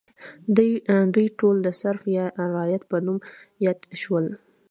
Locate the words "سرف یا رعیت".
1.81-2.83